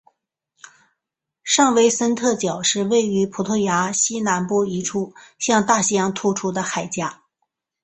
[1.43, 7.03] 圣维森特角是位于葡萄牙西南部一处向大西洋突出的海岬。